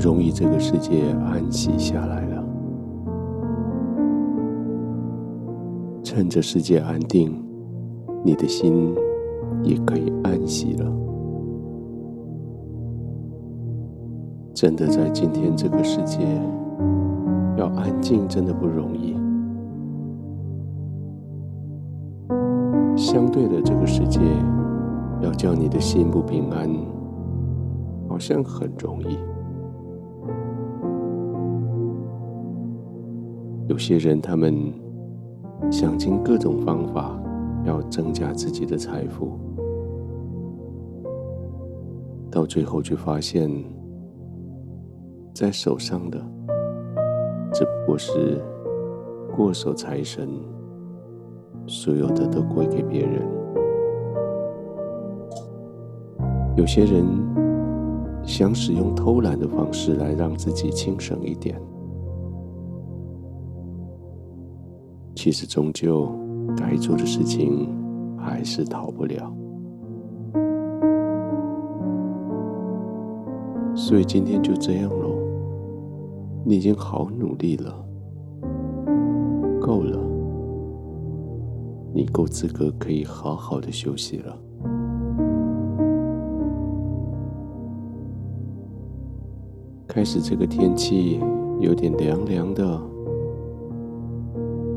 [0.00, 2.44] 容易这个世界安息下来了。
[6.02, 7.32] 趁着世界安定，
[8.24, 8.94] 你的心
[9.62, 10.90] 也可以安息了。
[14.54, 16.18] 真的，在今天这个世界，
[17.56, 19.14] 要安静真的不容易。
[22.96, 24.20] 相对的，这个世界
[25.22, 26.68] 要叫你的心不平安，
[28.08, 29.16] 好像很容易。
[33.70, 34.52] 有些人，他们
[35.70, 37.16] 想尽各种方法，
[37.64, 39.38] 要增加自己的财富，
[42.28, 43.48] 到最后却发现，
[45.32, 46.18] 在手上的
[47.52, 48.42] 只不过是
[49.36, 50.28] 过手财神。
[51.68, 53.22] 所有的都归给别人。
[56.56, 57.04] 有些人
[58.24, 61.56] 想使用偷懒的方式来让自己轻省一点，
[65.14, 66.08] 其实终究
[66.56, 67.68] 该做的事情
[68.18, 69.32] 还是逃不了。
[73.74, 75.14] 所以今天就这样喽，
[76.44, 77.74] 你已经好努力了，
[79.60, 79.98] 够了。
[81.92, 84.38] 你够资格可以好好的休息了。
[89.88, 91.18] 开始这个天气
[91.58, 92.80] 有点凉凉的，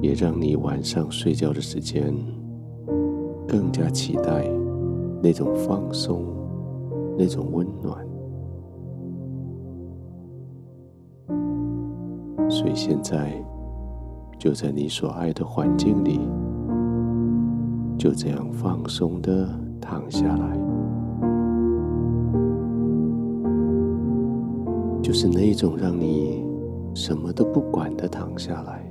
[0.00, 2.14] 也让你晚上睡觉的时间
[3.46, 4.48] 更加期待
[5.22, 6.24] 那种放松、
[7.18, 8.06] 那种温暖。
[12.50, 13.32] 所以现在
[14.38, 16.20] 就在你所爱的环境里。
[17.98, 19.48] 就这样放松的
[19.80, 20.56] 躺下来，
[25.02, 26.44] 就是那一种让你
[26.94, 28.87] 什么都不管的躺下来。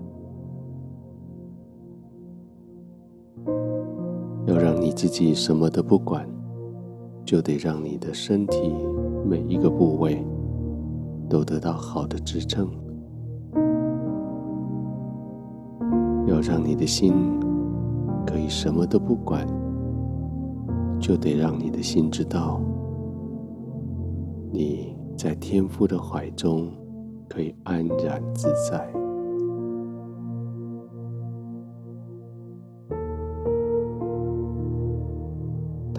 [4.98, 6.28] 自己什么都不管，
[7.24, 8.74] 就得让你的身体
[9.24, 10.26] 每一个部位
[11.30, 12.68] 都得到好的支撑。
[16.26, 17.14] 要让你的心。
[18.26, 19.48] 可以什么都不管，
[21.00, 22.60] 就得让你的心知道，
[24.52, 26.70] 你在天父的怀中
[27.30, 28.97] 可以安然自在。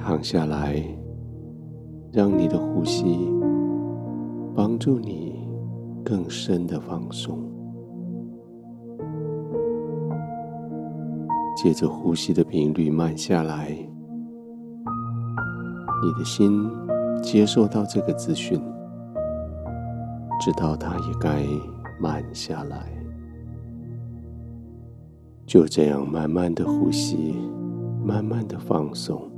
[0.08, 0.82] 躺下来，
[2.10, 3.30] 让你的呼吸
[4.56, 5.46] 帮助你
[6.02, 7.38] 更深的放松。
[11.54, 13.68] 借着呼吸的频率慢下来，
[16.02, 16.66] 你的心
[17.22, 18.58] 接受到这个资讯，
[20.40, 21.44] 知道它也该
[22.00, 22.90] 慢下来。
[25.44, 27.34] 就这样慢慢的呼吸，
[28.02, 29.30] 慢慢的放松，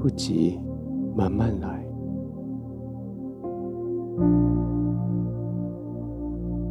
[0.00, 0.58] 不急，
[1.16, 1.84] 慢慢来。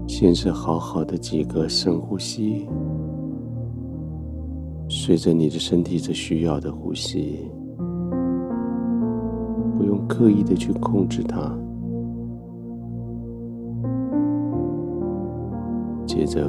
[0.07, 2.67] 先是好好的几个深呼吸，
[4.89, 7.51] 随着你的身体所需要的呼吸，
[9.77, 11.55] 不用刻意的去控制它。
[16.05, 16.47] 接着，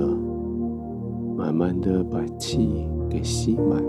[1.37, 3.83] 慢慢的把气给吸满，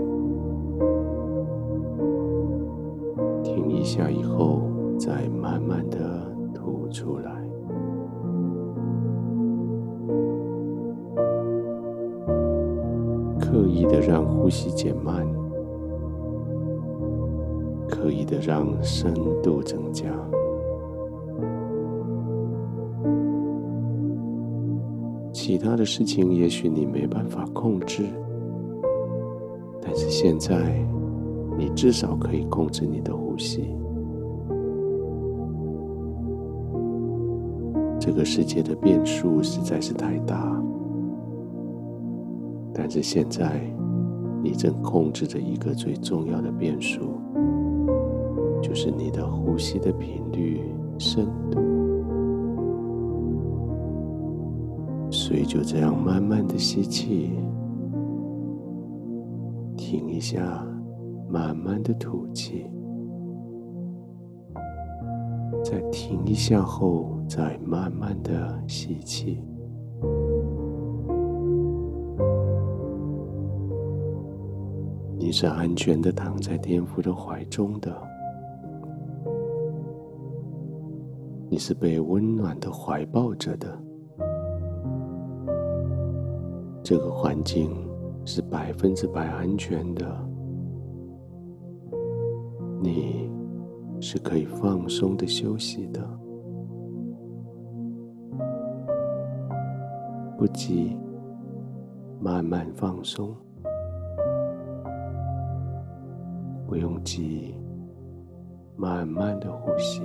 [3.80, 4.60] 一下以后，
[4.98, 7.32] 再慢慢的吐出来。
[13.40, 15.26] 刻意的让呼吸减慢，
[17.88, 20.06] 刻意的让深度增加。
[25.32, 28.04] 其他的事情也许你没办法控制，
[29.80, 30.86] 但是现在
[31.60, 33.76] 你至少可以控制你的呼吸。
[37.98, 40.58] 这个世界的变数实在是太大。
[42.72, 43.60] 但是现在，
[44.42, 47.02] 你正控制着一个最重要的变数，
[48.62, 50.62] 就是你的呼吸的频率、
[50.96, 51.60] 深度。
[55.10, 57.32] 所以就这样慢慢的吸气，
[59.76, 60.66] 停一下，
[61.30, 62.68] 慢慢的吐气，
[65.62, 69.40] 再停一下后，再慢慢的吸气。
[75.16, 77.96] 你是安全的躺在天父的怀中的，
[81.48, 83.78] 你是被温暖的怀抱着的，
[86.82, 87.70] 这个环境
[88.24, 90.28] 是百分之百安全的，
[92.82, 93.30] 你
[94.00, 96.00] 是可以放松的休息的，
[100.38, 100.96] 不急，
[102.18, 103.36] 慢慢放松，
[106.66, 107.54] 不用急，
[108.76, 110.02] 慢慢的呼吸。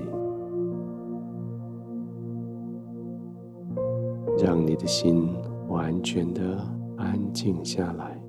[4.37, 5.29] 让你的心
[5.69, 6.61] 完全的
[6.97, 8.21] 安静下来，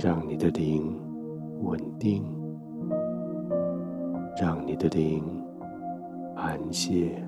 [0.00, 0.98] 让你的灵
[1.62, 2.24] 稳定，
[4.40, 5.24] 让你的灵
[6.34, 7.22] 安歇。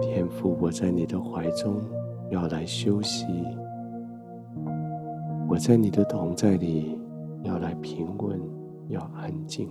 [0.00, 1.76] 天父，我在你的怀中
[2.30, 3.26] 要来休息，
[5.48, 6.98] 我在你的同在里。
[7.42, 8.40] 要来平稳，
[8.88, 9.68] 要安静。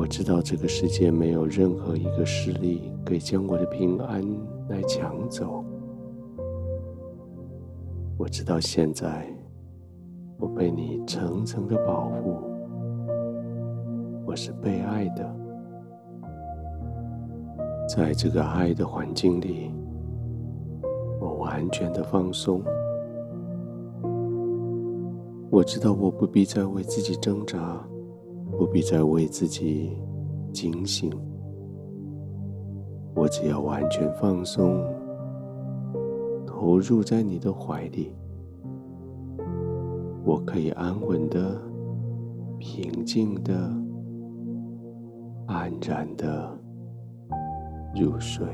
[0.00, 4.24] 我知道这个世界没有任何一个势力可以将我的平安
[4.70, 5.62] 来抢走。
[8.16, 9.26] 我知道现在
[10.38, 12.38] 我被你层层的保护，
[14.24, 15.36] 我是被爱的。
[17.86, 19.70] 在这个爱的环境里，
[21.20, 22.62] 我完全的放松。
[25.50, 27.78] 我知道我不必再为自己挣扎，
[28.60, 29.96] 不必再为自己
[30.52, 31.10] 警醒。
[33.14, 34.84] 我只要完全放松，
[36.46, 38.12] 投入在你的怀里，
[40.26, 41.58] 我可以安稳的、
[42.58, 43.54] 平静的、
[45.46, 46.54] 安然的
[47.98, 48.46] 入睡。